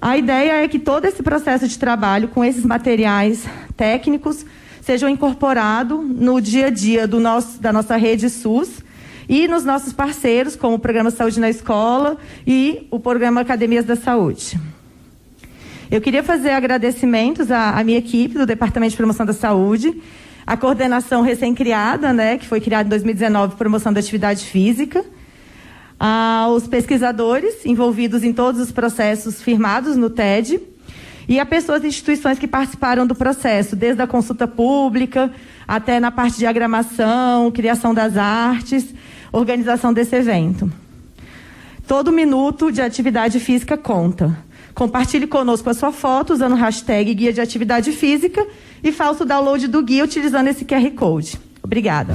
A 0.00 0.16
ideia 0.16 0.64
é 0.64 0.68
que 0.68 0.80
todo 0.80 1.04
esse 1.04 1.22
processo 1.22 1.68
de 1.68 1.78
trabalho 1.78 2.26
com 2.28 2.44
esses 2.44 2.64
materiais 2.64 3.44
técnicos 3.76 4.44
sejam 4.80 5.08
incorporados 5.08 6.04
no 6.04 6.40
dia 6.40 6.66
a 6.66 6.70
dia 6.70 7.06
do 7.06 7.20
nosso, 7.20 7.60
da 7.60 7.72
nossa 7.72 7.96
rede 7.96 8.28
SUS 8.28 8.82
e 9.28 9.46
nos 9.46 9.64
nossos 9.64 9.92
parceiros, 9.92 10.56
como 10.56 10.74
o 10.74 10.78
Programa 10.80 11.12
Saúde 11.12 11.38
na 11.38 11.48
Escola 11.48 12.16
e 12.44 12.88
o 12.90 12.98
Programa 12.98 13.40
Academias 13.40 13.84
da 13.84 13.94
Saúde. 13.94 14.58
Eu 15.92 16.00
queria 16.00 16.22
fazer 16.22 16.52
agradecimentos 16.52 17.50
à, 17.50 17.78
à 17.78 17.84
minha 17.84 17.98
equipe 17.98 18.38
do 18.38 18.46
Departamento 18.46 18.92
de 18.92 18.96
Promoção 18.96 19.26
da 19.26 19.34
Saúde, 19.34 20.00
a 20.46 20.56
coordenação 20.56 21.20
recém-criada, 21.20 22.14
né, 22.14 22.38
que 22.38 22.46
foi 22.46 22.62
criada 22.62 22.86
em 22.86 22.88
2019, 22.88 23.56
Promoção 23.56 23.92
da 23.92 24.00
Atividade 24.00 24.46
Física, 24.46 25.04
aos 26.00 26.66
pesquisadores 26.66 27.66
envolvidos 27.66 28.24
em 28.24 28.32
todos 28.32 28.58
os 28.58 28.72
processos 28.72 29.42
firmados 29.42 29.94
no 29.94 30.08
TED 30.08 30.62
e 31.28 31.38
a 31.38 31.44
pessoas 31.44 31.84
e 31.84 31.88
instituições 31.88 32.38
que 32.38 32.48
participaram 32.48 33.06
do 33.06 33.14
processo, 33.14 33.76
desde 33.76 34.00
a 34.00 34.06
consulta 34.06 34.48
pública 34.48 35.30
até 35.68 36.00
na 36.00 36.10
parte 36.10 36.32
de 36.32 36.38
diagramação, 36.38 37.50
criação 37.50 37.92
das 37.92 38.16
artes, 38.16 38.94
organização 39.30 39.92
desse 39.92 40.16
evento. 40.16 40.72
Todo 41.86 42.10
minuto 42.10 42.72
de 42.72 42.80
atividade 42.80 43.38
física 43.38 43.76
conta. 43.76 44.34
Compartilhe 44.74 45.26
conosco 45.26 45.68
a 45.68 45.74
sua 45.74 45.92
foto 45.92 46.32
usando 46.32 46.52
o 46.52 46.56
hashtag 46.56 47.14
Guia 47.14 47.32
de 47.32 47.40
Atividade 47.40 47.92
Física 47.92 48.46
e 48.82 48.90
faça 48.90 49.24
o 49.24 49.26
download 49.26 49.68
do 49.68 49.82
guia 49.82 50.04
utilizando 50.04 50.48
esse 50.48 50.64
QR 50.64 50.90
Code. 50.92 51.38
Obrigada. 51.62 52.14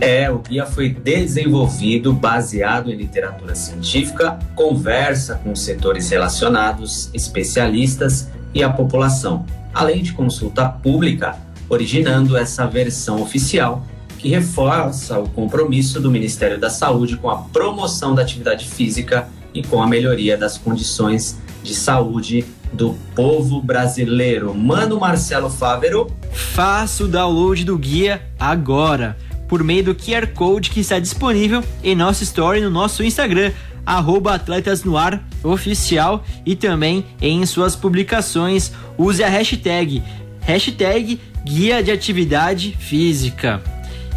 É, 0.00 0.30
o 0.30 0.38
guia 0.38 0.64
foi 0.64 0.88
desenvolvido 0.88 2.12
baseado 2.12 2.90
em 2.90 2.96
literatura 2.96 3.54
científica, 3.54 4.38
conversa 4.54 5.40
com 5.44 5.54
setores 5.54 6.08
relacionados, 6.08 7.10
especialistas 7.12 8.28
e 8.54 8.62
a 8.62 8.70
população, 8.70 9.44
além 9.74 10.02
de 10.02 10.12
consulta 10.12 10.66
pública, 10.68 11.36
originando 11.68 12.36
essa 12.36 12.66
versão 12.66 13.20
oficial 13.20 13.84
que 14.18 14.28
reforça 14.28 15.18
o 15.18 15.28
compromisso 15.28 15.98
do 16.00 16.10
Ministério 16.10 16.58
da 16.58 16.68
Saúde 16.68 17.16
com 17.16 17.30
a 17.30 17.38
promoção 17.38 18.14
da 18.14 18.20
atividade 18.20 18.68
física 18.68 19.28
e 19.54 19.62
com 19.62 19.82
a 19.82 19.86
melhoria 19.86 20.36
das 20.36 20.56
condições 20.56 21.38
de 21.62 21.74
saúde 21.74 22.44
do 22.72 22.96
povo 23.14 23.60
brasileiro. 23.60 24.54
Mano 24.54 25.00
Marcelo 25.00 25.50
Fávero. 25.50 26.14
Faça 26.32 27.04
o 27.04 27.08
download 27.08 27.64
do 27.64 27.76
guia 27.76 28.22
agora, 28.38 29.16
por 29.48 29.64
meio 29.64 29.84
do 29.84 29.94
QR 29.94 30.28
Code 30.28 30.70
que 30.70 30.80
está 30.80 30.98
disponível 30.98 31.64
em 31.82 31.94
nossa 31.94 32.22
story 32.22 32.60
no 32.60 32.70
nosso 32.70 33.02
Instagram, 33.02 33.52
arroba 33.84 34.34
Atletas 34.34 34.84
no 34.84 34.96
Ar 34.96 35.22
Oficial 35.42 36.24
e 36.46 36.54
também 36.54 37.04
em 37.20 37.44
suas 37.46 37.74
publicações. 37.74 38.72
Use 38.96 39.22
a 39.22 39.28
hashtag, 39.28 40.02
hashtag 40.40 41.20
Guia 41.44 41.82
de 41.82 41.90
Atividade 41.90 42.76
Física. 42.78 43.62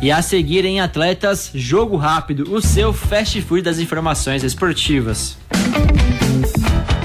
E 0.03 0.11
a 0.11 0.21
seguir 0.21 0.65
em 0.65 0.81
Atletas 0.81 1.49
Jogo 1.55 1.95
Rápido, 1.95 2.53
o 2.53 2.59
seu 2.59 2.91
fast 2.91 3.41
food 3.41 3.61
das 3.61 3.79
informações 3.79 4.43
esportivas. 4.43 5.37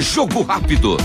Jogo 0.00 0.42
Rápido. 0.42 0.96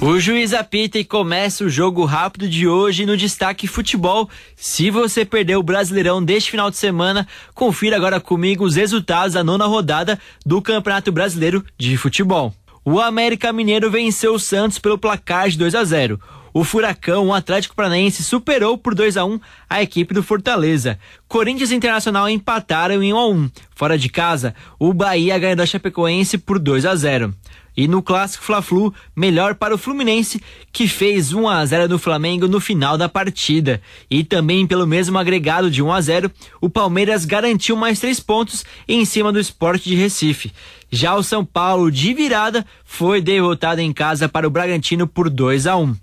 O 0.00 0.20
juiz 0.20 0.54
apita 0.54 1.00
e 1.00 1.04
começa 1.04 1.64
o 1.64 1.68
jogo 1.68 2.04
rápido 2.04 2.48
de 2.48 2.68
hoje 2.68 3.04
no 3.04 3.16
destaque 3.16 3.66
futebol. 3.66 4.30
Se 4.54 4.92
você 4.92 5.24
perdeu 5.24 5.58
o 5.58 5.64
Brasileirão 5.64 6.22
deste 6.24 6.52
final 6.52 6.70
de 6.70 6.76
semana, 6.76 7.26
confira 7.52 7.96
agora 7.96 8.20
comigo 8.20 8.64
os 8.64 8.76
resultados 8.76 9.34
da 9.34 9.42
nona 9.42 9.66
rodada 9.66 10.20
do 10.46 10.62
Campeonato 10.62 11.10
Brasileiro 11.10 11.64
de 11.76 11.96
Futebol. 11.96 12.54
O 12.90 13.02
América 13.02 13.52
Mineiro 13.52 13.90
venceu 13.90 14.32
o 14.32 14.38
Santos 14.38 14.78
pelo 14.78 14.96
placar 14.96 15.50
de 15.50 15.58
2 15.58 15.74
a 15.74 15.84
0. 15.84 16.18
O 16.54 16.64
Furacão, 16.64 17.26
o 17.26 17.34
Atlético 17.34 17.76
Paranaense, 17.76 18.24
superou 18.24 18.78
por 18.78 18.94
2 18.94 19.18
a 19.18 19.26
1 19.26 19.38
a 19.68 19.82
equipe 19.82 20.14
do 20.14 20.22
Fortaleza. 20.22 20.98
Corinthians 21.28 21.70
e 21.70 21.74
Internacional 21.74 22.30
empataram 22.30 23.02
em 23.02 23.12
1 23.12 23.18
a 23.18 23.28
1. 23.28 23.50
Fora 23.74 23.98
de 23.98 24.08
casa, 24.08 24.54
o 24.78 24.94
Bahia 24.94 25.38
ganhou 25.38 25.56
da 25.56 25.66
Chapecoense 25.66 26.38
por 26.38 26.58
2 26.58 26.86
a 26.86 26.96
0. 26.96 27.34
E 27.76 27.86
no 27.86 28.02
clássico 28.02 28.42
Fla-Flu, 28.42 28.92
melhor 29.14 29.54
para 29.54 29.74
o 29.74 29.78
Fluminense, 29.78 30.42
que 30.72 30.88
fez 30.88 31.34
1 31.34 31.46
a 31.46 31.64
0 31.66 31.88
no 31.88 31.98
Flamengo 31.98 32.48
no 32.48 32.58
final 32.58 32.96
da 32.96 33.08
partida. 33.08 33.82
E 34.10 34.24
também 34.24 34.66
pelo 34.66 34.86
mesmo 34.86 35.18
agregado 35.18 35.70
de 35.70 35.82
1 35.82 35.92
a 35.92 36.00
0, 36.00 36.32
o 36.58 36.70
Palmeiras 36.70 37.26
garantiu 37.26 37.76
mais 37.76 38.00
três 38.00 38.18
pontos 38.18 38.64
em 38.88 39.04
cima 39.04 39.30
do 39.30 39.38
Esporte 39.38 39.90
de 39.90 39.94
Recife. 39.94 40.52
Já 40.90 41.14
o 41.14 41.22
São 41.22 41.44
Paulo, 41.44 41.90
de 41.90 42.14
virada, 42.14 42.64
foi 42.84 43.20
derrotado 43.20 43.80
em 43.80 43.92
casa 43.92 44.28
para 44.28 44.46
o 44.46 44.50
Bragantino 44.50 45.06
por 45.06 45.28
2 45.28 45.66
a 45.66 45.76
1. 45.76 45.94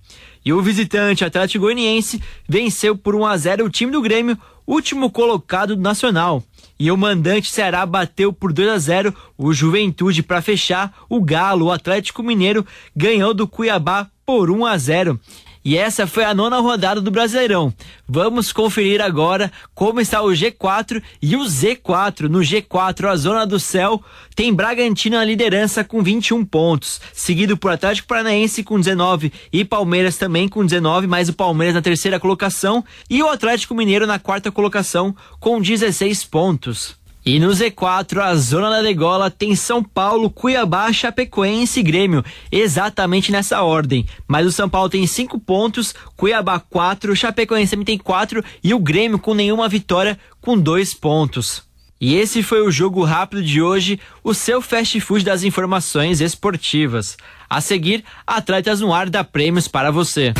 E 0.45 0.53
o 0.53 0.61
visitante 0.61 1.25
Atlético 1.25 1.65
Goianiense 1.65 2.21
venceu 2.47 2.95
por 2.95 3.15
1 3.15 3.25
a 3.25 3.35
0 3.35 3.65
o 3.65 3.69
time 3.69 3.91
do 3.91 4.01
Grêmio, 4.01 4.37
último 4.67 5.09
colocado 5.09 5.75
do 5.75 5.81
Nacional. 5.81 6.43
E 6.77 6.91
o 6.91 6.97
mandante 6.97 7.49
Ceará 7.49 7.83
bateu 7.85 8.31
por 8.31 8.53
2 8.53 8.69
a 8.69 8.77
0 8.77 9.15
o 9.35 9.51
Juventude 9.51 10.21
para 10.21 10.41
fechar. 10.41 10.93
O 11.09 11.19
Galo, 11.19 11.65
o 11.65 11.71
Atlético 11.71 12.21
Mineiro, 12.21 12.65
ganhou 12.95 13.33
do 13.33 13.47
Cuiabá 13.47 14.07
por 14.23 14.51
1 14.51 14.65
a 14.65 14.77
0. 14.77 15.19
E 15.65 15.75
essa 15.75 16.05
foi 16.05 16.23
a 16.23 16.31
nona 16.31 16.59
rodada 16.59 17.01
do 17.01 17.09
Brasileirão. 17.09 17.73
Vamos 18.07 18.53
conferir 18.53 19.01
agora 19.01 19.51
como 19.73 19.99
está 19.99 20.21
o 20.21 20.27
G4 20.27 21.01
e 21.19 21.35
o 21.35 21.41
Z4. 21.41 22.29
No 22.29 22.41
G4, 22.41 23.09
a 23.09 23.15
zona 23.15 23.47
do 23.47 23.59
céu 23.59 23.99
tem 24.35 24.53
Bragantino 24.53 25.17
na 25.17 25.25
liderança 25.25 25.83
com 25.83 26.03
21 26.03 26.45
pontos, 26.45 27.01
seguido 27.11 27.57
por 27.57 27.71
Atlético 27.71 28.07
Paranaense 28.07 28.63
com 28.63 28.79
19 28.79 29.33
e 29.51 29.65
Palmeiras 29.65 30.17
também 30.17 30.47
com 30.47 30.63
19, 30.63 31.07
mais 31.07 31.29
o 31.29 31.33
Palmeiras 31.33 31.73
na 31.73 31.81
terceira 31.81 32.19
colocação 32.19 32.85
e 33.09 33.23
o 33.23 33.29
Atlético 33.29 33.73
Mineiro 33.73 34.05
na 34.05 34.19
quarta 34.19 34.51
colocação 34.51 35.15
com 35.39 35.59
16 35.59 36.25
pontos. 36.25 37.04
E 37.25 37.39
no 37.39 37.49
Z4, 37.49 38.19
a 38.19 38.35
zona 38.35 38.69
da 38.69 38.83
degola 38.83 39.31
tem 39.31 39.55
São 39.55 39.83
Paulo, 39.83 40.29
Cuiabá, 40.29 40.93
Chapecoense 40.93 41.79
e 41.79 41.83
Grêmio, 41.83 42.23
exatamente 42.51 43.31
nessa 43.31 43.63
ordem. 43.63 44.05
Mas 44.27 44.45
o 44.45 44.51
São 44.51 44.69
Paulo 44.69 44.89
tem 44.89 45.07
5 45.07 45.39
pontos, 45.39 45.95
Cuiabá 46.15 46.59
4, 46.59 47.15
Chapecoense 47.15 47.71
também 47.71 47.85
tem 47.85 47.97
4 47.97 48.43
e 48.63 48.75
o 48.75 48.79
Grêmio 48.79 49.17
com 49.17 49.33
nenhuma 49.33 49.67
vitória 49.67 50.19
com 50.39 50.55
2 50.55 50.93
pontos. 50.93 51.63
E 51.99 52.13
esse 52.13 52.43
foi 52.43 52.61
o 52.61 52.69
jogo 52.69 53.03
rápido 53.03 53.41
de 53.41 53.59
hoje, 53.59 53.99
o 54.23 54.31
seu 54.31 54.61
fast 54.61 54.99
food 54.99 55.25
das 55.25 55.41
informações 55.41 56.21
esportivas. 56.21 57.17
A 57.49 57.59
seguir, 57.59 58.03
Atletas 58.27 58.81
no 58.81 58.93
Ar 58.93 59.09
dá 59.09 59.23
prêmios 59.23 59.67
para 59.67 59.89
você. 59.89 60.31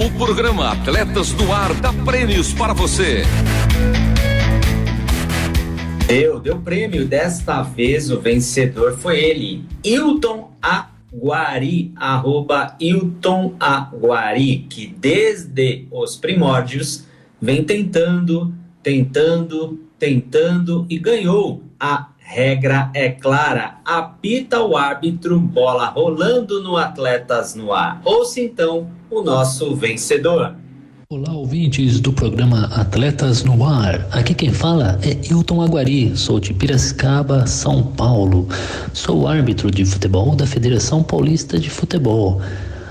O 0.00 0.10
programa 0.16 0.72
Atletas 0.72 1.32
no 1.32 1.52
Ar 1.52 1.74
dá 1.74 1.92
prêmios 1.92 2.54
para 2.54 2.72
você. 2.72 3.22
Deu, 6.06 6.38
deu 6.38 6.60
prêmio. 6.60 7.04
Desta 7.04 7.62
vez 7.62 8.12
o 8.12 8.20
vencedor 8.20 8.96
foi 8.96 9.18
ele, 9.18 9.64
Hilton 9.82 10.52
Aguari, 10.62 11.92
arroba 11.96 12.76
Hilton 12.78 13.56
Aguari, 13.58 14.66
que 14.70 14.86
desde 14.86 15.88
os 15.90 16.14
primórdios 16.14 17.04
vem 17.42 17.64
tentando, 17.64 18.54
tentando, 18.84 19.80
tentando 19.98 20.86
e 20.88 20.96
ganhou. 20.96 21.60
A 21.78 22.10
regra 22.18 22.88
é 22.94 23.10
clara, 23.10 23.78
apita 23.84 24.62
o 24.62 24.76
árbitro, 24.76 25.40
bola 25.40 25.86
rolando 25.86 26.62
no 26.62 26.76
Atletas 26.76 27.56
no 27.56 27.72
ar. 27.72 28.00
Ouça 28.04 28.40
então 28.40 28.88
o 29.10 29.22
nosso 29.22 29.74
vencedor. 29.74 30.54
Olá, 31.08 31.32
ouvintes 31.32 32.00
do 32.00 32.12
programa 32.12 32.64
Atletas 32.74 33.44
no 33.44 33.64
Ar. 33.64 34.08
Aqui 34.10 34.34
quem 34.34 34.52
fala 34.52 34.98
é 35.04 35.16
Hilton 35.30 35.62
Aguari, 35.62 36.16
sou 36.16 36.40
de 36.40 36.52
Piracicaba, 36.52 37.46
São 37.46 37.80
Paulo. 37.80 38.48
Sou 38.92 39.28
árbitro 39.28 39.70
de 39.70 39.84
futebol 39.84 40.34
da 40.34 40.44
Federação 40.48 41.04
Paulista 41.04 41.60
de 41.60 41.70
Futebol. 41.70 42.40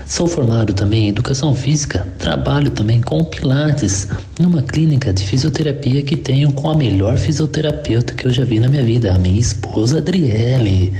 Sou 0.08 0.28
formado 0.28 0.73
também 0.73 1.08
em 1.08 1.10
educação 1.10 1.54
física, 1.54 2.08
trabalho 2.17 2.71
também 2.71 3.01
com 3.01 3.21
pilates 3.21 4.08
numa 4.39 4.62
clínica 4.62 5.12
de 5.12 5.21
fisioterapia 5.21 6.01
que 6.01 6.15
tenho 6.15 6.54
com 6.54 6.69
a 6.69 6.78
melhor 6.78 7.17
fisioterapeuta 7.17 8.13
que 8.13 8.28
eu 8.28 8.32
já 8.32 8.45
vi 8.45 8.62
na 8.62 8.69
minha 8.69 8.84
vida, 8.84 9.13
a 9.13 9.19
minha 9.19 9.41
esposa 9.41 9.97
Adriele. 9.97 10.93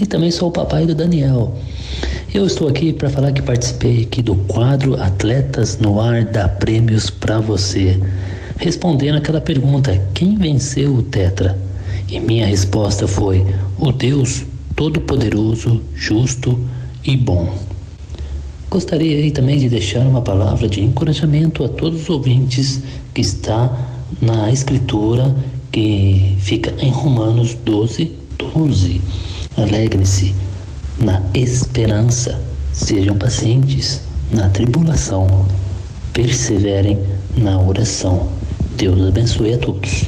E 0.00 0.06
também 0.06 0.30
sou 0.30 0.48
o 0.48 0.52
papai 0.52 0.86
do 0.86 0.94
Daniel. 0.94 1.54
Eu 2.34 2.46
estou 2.46 2.66
aqui 2.66 2.92
para 2.92 3.08
falar 3.08 3.32
que 3.32 3.40
participei 3.40 4.02
aqui 4.02 4.20
do 4.20 4.34
quadro 4.34 5.00
Atletas 5.00 5.78
no 5.78 6.00
Ar 6.00 6.24
dá 6.24 6.48
prêmios 6.48 7.08
para 7.08 7.38
você. 7.38 7.96
Respondendo 8.58 9.18
aquela 9.18 9.40
pergunta: 9.40 10.02
quem 10.14 10.36
venceu 10.36 10.94
o 10.96 11.02
Tetra? 11.02 11.56
E 12.08 12.18
minha 12.18 12.44
resposta 12.44 13.06
foi: 13.06 13.46
o 13.78 13.92
Deus 13.92 14.44
Todo-Poderoso, 14.74 15.80
Justo 15.94 16.58
e 17.04 17.16
Bom. 17.16 17.54
Gostaria 18.68 19.16
aí 19.16 19.30
também 19.30 19.58
de 19.58 19.68
deixar 19.68 20.00
uma 20.00 20.20
palavra 20.20 20.68
de 20.68 20.80
encorajamento 20.82 21.62
a 21.62 21.68
todos 21.68 22.02
os 22.02 22.10
ouvintes 22.10 22.82
que 23.14 23.20
está 23.20 23.70
na 24.20 24.50
escritura 24.50 25.32
que 25.70 26.36
fica 26.40 26.74
em 26.80 26.90
Romanos 26.90 27.54
12, 27.64 28.10
12. 28.36 29.00
Alegrem-se 29.56 30.34
na 30.98 31.22
esperança, 31.34 32.40
sejam 32.72 33.16
pacientes 33.16 34.02
na 34.32 34.48
tribulação, 34.48 35.46
perseverem 36.12 36.98
na 37.36 37.60
oração. 37.60 38.32
Deus 38.76 39.06
abençoe 39.06 39.54
a 39.54 39.58
todos. 39.58 40.04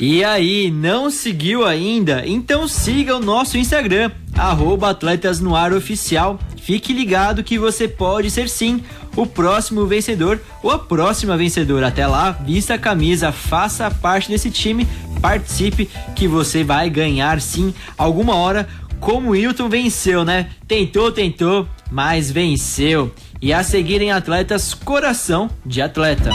E 0.00 0.22
aí, 0.22 0.70
não 0.70 1.10
seguiu 1.10 1.64
ainda? 1.66 2.24
Então 2.24 2.68
siga 2.68 3.16
o 3.16 3.20
nosso 3.20 3.58
Instagram, 3.58 4.12
arroba 4.36 4.90
Atletas 4.90 5.40
no 5.40 5.56
Ar 5.56 5.72
Oficial. 5.72 6.38
Fique 6.62 6.92
ligado 6.92 7.42
que 7.42 7.58
você 7.58 7.88
pode 7.88 8.30
ser 8.30 8.48
sim 8.48 8.82
o 9.16 9.26
próximo 9.26 9.86
vencedor 9.86 10.40
ou 10.62 10.70
a 10.70 10.78
próxima 10.78 11.36
vencedora. 11.36 11.88
Até 11.88 12.06
lá, 12.06 12.30
vista 12.30 12.74
a 12.74 12.78
camisa, 12.78 13.32
faça 13.32 13.90
parte 13.90 14.28
desse 14.28 14.50
time, 14.50 14.86
participe 15.20 15.90
que 16.14 16.28
você 16.28 16.62
vai 16.62 16.88
ganhar 16.88 17.40
sim 17.40 17.74
alguma 17.96 18.36
hora 18.36 18.68
como 19.00 19.30
o 19.30 19.36
Hilton 19.36 19.68
venceu, 19.68 20.24
né? 20.24 20.50
Tentou, 20.66 21.10
tentou, 21.12 21.66
mas 21.90 22.30
venceu. 22.30 23.12
E 23.40 23.52
a 23.52 23.62
seguir 23.62 24.02
em 24.02 24.10
atletas, 24.10 24.74
coração 24.74 25.48
de 25.64 25.80
atleta. 25.80 26.30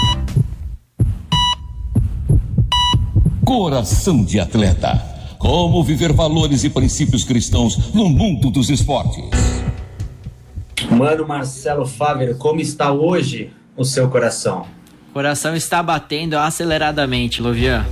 Coração 3.45 4.23
de 4.23 4.39
atleta. 4.39 5.01
Como 5.37 5.83
viver 5.83 6.13
valores 6.13 6.63
e 6.63 6.69
princípios 6.69 7.23
cristãos 7.23 7.93
no 7.93 8.09
mundo 8.09 8.49
dos 8.49 8.69
esportes. 8.69 9.29
Mano 10.89 11.27
Marcelo 11.27 11.85
Fávero, 11.85 12.35
como 12.35 12.61
está 12.61 12.91
hoje 12.91 13.51
o 13.75 13.83
seu 13.83 14.09
coração? 14.09 14.65
O 15.09 15.13
coração 15.13 15.55
está 15.55 15.83
batendo 15.83 16.37
aceleradamente, 16.37 17.41
Lovian. 17.41 17.85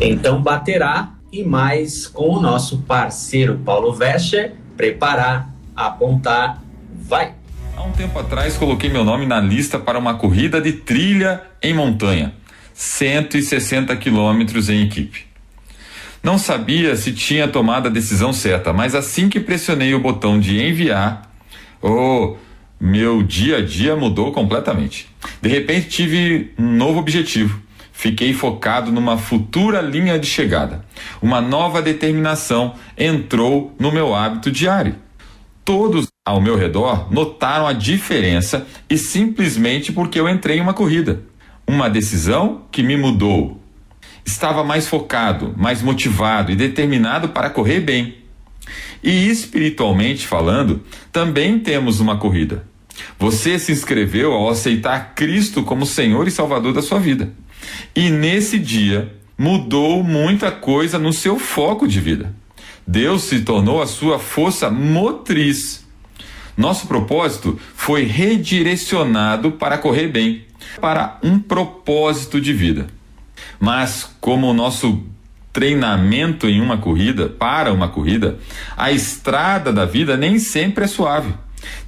Então 0.00 0.42
baterá 0.42 1.15
e 1.32 1.44
mais 1.44 2.06
com 2.06 2.30
o 2.30 2.40
nosso 2.40 2.78
parceiro 2.82 3.60
Paulo 3.64 3.92
Vescher. 3.92 4.54
Preparar, 4.76 5.50
apontar, 5.74 6.62
vai! 6.94 7.34
Há 7.76 7.82
um 7.82 7.92
tempo 7.92 8.18
atrás 8.18 8.56
coloquei 8.56 8.88
meu 8.88 9.04
nome 9.04 9.26
na 9.26 9.40
lista 9.40 9.78
para 9.78 9.98
uma 9.98 10.14
corrida 10.14 10.60
de 10.60 10.72
trilha 10.72 11.42
em 11.62 11.74
montanha, 11.74 12.32
160 12.72 13.94
quilômetros 13.96 14.70
em 14.70 14.82
equipe. 14.82 15.26
Não 16.22 16.38
sabia 16.38 16.96
se 16.96 17.12
tinha 17.12 17.46
tomado 17.46 17.86
a 17.86 17.90
decisão 17.90 18.32
certa, 18.32 18.72
mas 18.72 18.94
assim 18.94 19.28
que 19.28 19.38
pressionei 19.38 19.94
o 19.94 20.00
botão 20.00 20.40
de 20.40 20.60
enviar, 20.60 21.30
oh, 21.80 22.36
meu 22.80 23.22
dia 23.22 23.58
a 23.58 23.62
dia 23.62 23.94
mudou 23.94 24.32
completamente. 24.32 25.06
De 25.40 25.48
repente 25.48 25.88
tive 25.88 26.52
um 26.58 26.72
novo 26.72 26.98
objetivo. 26.98 27.60
Fiquei 27.96 28.34
focado 28.34 28.92
numa 28.92 29.16
futura 29.16 29.80
linha 29.80 30.18
de 30.18 30.26
chegada. 30.26 30.84
Uma 31.22 31.40
nova 31.40 31.80
determinação 31.80 32.74
entrou 32.96 33.74
no 33.78 33.90
meu 33.90 34.14
hábito 34.14 34.50
diário. 34.52 34.96
Todos 35.64 36.06
ao 36.22 36.38
meu 36.38 36.56
redor 36.56 37.10
notaram 37.10 37.66
a 37.66 37.72
diferença 37.72 38.66
e 38.88 38.98
simplesmente 38.98 39.94
porque 39.94 40.20
eu 40.20 40.28
entrei 40.28 40.58
em 40.58 40.60
uma 40.60 40.74
corrida. 40.74 41.22
Uma 41.66 41.88
decisão 41.88 42.66
que 42.70 42.82
me 42.82 42.98
mudou. 42.98 43.62
Estava 44.26 44.62
mais 44.62 44.86
focado, 44.86 45.54
mais 45.56 45.80
motivado 45.80 46.52
e 46.52 46.54
determinado 46.54 47.30
para 47.30 47.48
correr 47.48 47.80
bem. 47.80 48.18
E 49.02 49.26
espiritualmente 49.30 50.26
falando, 50.26 50.82
também 51.10 51.58
temos 51.58 51.98
uma 51.98 52.18
corrida. 52.18 52.62
Você 53.18 53.58
se 53.58 53.72
inscreveu 53.72 54.34
ao 54.34 54.50
aceitar 54.50 55.14
Cristo 55.14 55.62
como 55.62 55.86
Senhor 55.86 56.28
e 56.28 56.30
Salvador 56.30 56.74
da 56.74 56.82
sua 56.82 56.98
vida. 56.98 57.32
E 57.94 58.10
nesse 58.10 58.58
dia 58.58 59.14
mudou 59.38 60.02
muita 60.02 60.50
coisa 60.50 60.98
no 60.98 61.12
seu 61.12 61.38
foco 61.38 61.86
de 61.86 62.00
vida. 62.00 62.34
Deus 62.86 63.22
se 63.24 63.40
tornou 63.40 63.82
a 63.82 63.86
sua 63.86 64.18
força 64.18 64.70
motriz. 64.70 65.84
Nosso 66.56 66.86
propósito 66.86 67.58
foi 67.74 68.04
redirecionado 68.04 69.52
para 69.52 69.76
correr 69.76 70.08
bem, 70.08 70.44
para 70.80 71.18
um 71.22 71.38
propósito 71.38 72.40
de 72.40 72.52
vida. 72.52 72.86
Mas, 73.60 74.10
como 74.20 74.48
o 74.48 74.54
nosso 74.54 75.02
treinamento 75.52 76.46
em 76.48 76.60
uma 76.60 76.76
corrida, 76.76 77.28
para 77.28 77.72
uma 77.72 77.88
corrida, 77.88 78.38
a 78.76 78.92
estrada 78.92 79.72
da 79.72 79.84
vida 79.86 80.16
nem 80.16 80.38
sempre 80.38 80.84
é 80.84 80.86
suave. 80.86 81.32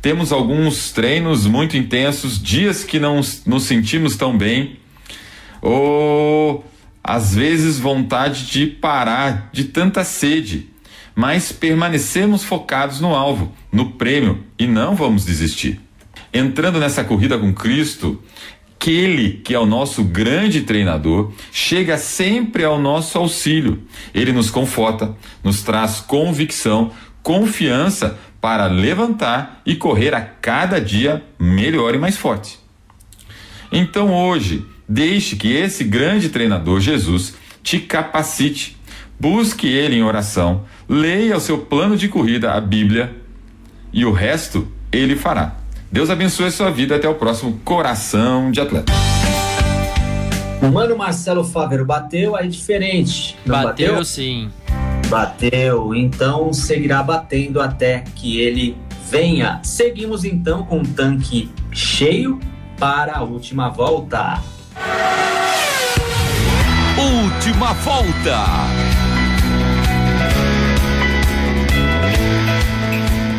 Temos 0.00 0.32
alguns 0.32 0.90
treinos 0.90 1.46
muito 1.46 1.76
intensos, 1.76 2.42
dias 2.42 2.82
que 2.82 2.98
não 2.98 3.20
nos 3.46 3.64
sentimos 3.64 4.16
tão 4.16 4.36
bem, 4.36 4.77
ou 5.60 6.64
às 7.02 7.34
vezes 7.34 7.78
vontade 7.78 8.46
de 8.46 8.66
parar 8.66 9.50
de 9.52 9.64
tanta 9.64 10.04
sede, 10.04 10.68
mas 11.14 11.52
permanecemos 11.52 12.44
focados 12.44 13.00
no 13.00 13.14
alvo, 13.14 13.52
no 13.72 13.92
prêmio 13.92 14.44
e 14.58 14.66
não 14.66 14.94
vamos 14.94 15.24
desistir. 15.24 15.80
Entrando 16.32 16.78
nessa 16.78 17.02
corrida 17.02 17.38
com 17.38 17.52
Cristo, 17.52 18.22
aquele 18.78 19.32
que 19.32 19.52
é 19.52 19.58
o 19.58 19.66
nosso 19.66 20.04
grande 20.04 20.62
treinador, 20.62 21.32
chega 21.52 21.98
sempre 21.98 22.64
ao 22.64 22.80
nosso 22.80 23.18
auxílio. 23.18 23.82
Ele 24.14 24.32
nos 24.32 24.50
conforta, 24.50 25.16
nos 25.42 25.62
traz 25.62 26.00
convicção, 26.00 26.92
confiança 27.22 28.18
para 28.40 28.66
levantar 28.66 29.60
e 29.66 29.74
correr 29.74 30.14
a 30.14 30.20
cada 30.20 30.80
dia 30.80 31.22
melhor 31.38 31.94
e 31.94 31.98
mais 31.98 32.16
forte. 32.16 32.58
Então 33.72 34.14
hoje, 34.14 34.64
deixe 34.88 35.36
que 35.36 35.52
esse 35.52 35.84
grande 35.84 36.28
treinador 36.28 36.80
Jesus 36.80 37.34
te 37.62 37.78
capacite. 37.78 38.76
Busque 39.20 39.66
ele 39.66 39.96
em 39.96 40.02
oração, 40.02 40.64
leia 40.88 41.36
o 41.36 41.40
seu 41.40 41.58
plano 41.58 41.96
de 41.96 42.08
corrida, 42.08 42.52
a 42.52 42.60
Bíblia, 42.60 43.16
e 43.92 44.04
o 44.04 44.12
resto 44.12 44.68
ele 44.92 45.16
fará. 45.16 45.56
Deus 45.90 46.10
abençoe 46.10 46.46
a 46.46 46.50
sua 46.50 46.70
vida. 46.70 46.96
Até 46.96 47.08
o 47.08 47.14
próximo 47.14 47.60
Coração 47.64 48.50
de 48.50 48.60
Atleta. 48.60 48.92
Mano 50.72 50.96
Marcelo 50.96 51.44
Fávero, 51.44 51.84
bateu 51.84 52.36
aí 52.36 52.48
diferente. 52.48 53.36
Bateu, 53.46 53.92
bateu 53.92 54.04
sim. 54.04 54.50
Bateu, 55.08 55.94
então 55.94 56.52
seguirá 56.52 57.02
batendo 57.02 57.60
até 57.60 58.04
que 58.14 58.40
ele 58.40 58.76
venha. 59.10 59.60
Seguimos 59.62 60.24
então 60.24 60.64
com 60.64 60.80
o 60.80 60.86
tanque 60.86 61.50
cheio 61.72 62.38
para 62.78 63.16
a 63.16 63.22
última 63.22 63.68
volta. 63.68 64.42
Última 66.96 67.72
volta. 67.74 68.88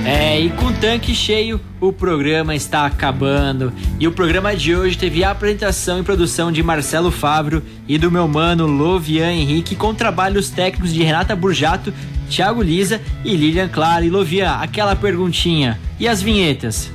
É, 0.05 0.41
e 0.41 0.49
com 0.49 0.73
tanque 0.73 1.13
cheio, 1.13 1.61
o 1.79 1.93
programa 1.93 2.55
está 2.55 2.85
acabando. 2.85 3.71
E 3.99 4.07
o 4.07 4.11
programa 4.11 4.55
de 4.55 4.75
hoje 4.75 4.97
teve 4.97 5.23
a 5.23 5.29
apresentação 5.29 5.99
e 5.99 6.03
produção 6.03 6.51
de 6.51 6.63
Marcelo 6.63 7.11
Fávero 7.11 7.61
e 7.87 7.95
do 7.97 8.09
meu 8.09 8.27
mano 8.27 8.65
Lovian 8.65 9.31
Henrique, 9.31 9.75
com 9.75 9.93
trabalhos 9.93 10.49
técnicos 10.49 10.91
de 10.91 11.03
Renata 11.03 11.35
Burjato, 11.35 11.93
Thiago 12.27 12.63
Lisa 12.63 12.99
e 13.23 13.35
Lilian 13.35 13.67
Clara. 13.67 14.03
E 14.03 14.09
Lovian, 14.09 14.53
aquela 14.53 14.95
perguntinha: 14.95 15.79
e 15.99 16.07
as 16.07 16.21
vinhetas? 16.21 16.91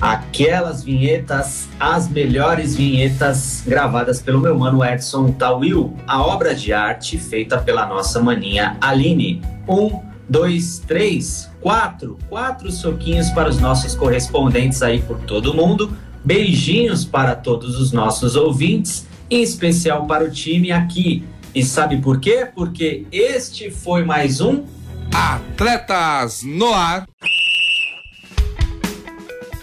Aquelas 0.00 0.82
vinhetas, 0.82 1.68
as 1.78 2.08
melhores 2.08 2.74
vinhetas 2.74 3.62
gravadas 3.66 4.22
pelo 4.22 4.40
meu 4.40 4.58
mano 4.58 4.82
Edson 4.82 5.30
Tawil, 5.32 5.94
a 6.06 6.22
obra 6.22 6.54
de 6.54 6.72
arte 6.72 7.18
feita 7.18 7.58
pela 7.58 7.86
nossa 7.86 8.18
maninha 8.20 8.78
Aline. 8.80 9.42
Um 9.68 10.00
dois, 10.26 10.78
três, 10.86 11.50
quatro. 11.60 12.16
Quatro 12.28 12.72
soquinhos 12.72 13.28
para 13.30 13.50
os 13.50 13.58
nossos 13.58 13.94
correspondentes 13.94 14.80
aí 14.80 15.02
por 15.02 15.18
todo 15.18 15.52
mundo. 15.52 15.94
Beijinhos 16.24 17.04
para 17.04 17.34
todos 17.34 17.78
os 17.78 17.92
nossos 17.92 18.36
ouvintes, 18.36 19.06
em 19.28 19.42
especial 19.42 20.06
para 20.06 20.24
o 20.24 20.30
time 20.30 20.72
aqui. 20.72 21.24
E 21.54 21.62
sabe 21.64 21.98
por 21.98 22.20
quê? 22.20 22.48
Porque 22.54 23.06
este 23.10 23.70
foi 23.70 24.04
mais 24.04 24.40
um 24.40 24.64
Atletas 25.12 26.42
no 26.44 26.72
Ar. 26.72 27.06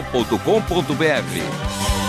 jornal.com.br. 0.00 1.99